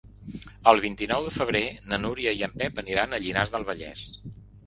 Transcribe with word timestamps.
El 0.69 0.79
vint-i-nou 0.85 1.25
de 1.27 1.33
febrer 1.35 1.61
na 1.91 1.99
Núria 2.07 2.33
i 2.39 2.43
en 2.49 2.57
Pep 2.63 2.81
aniran 2.85 3.13
a 3.13 3.19
Llinars 3.27 3.55
del 3.57 3.67
Vallès. 3.71 4.03